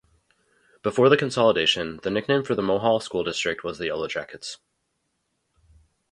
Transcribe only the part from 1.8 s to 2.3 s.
the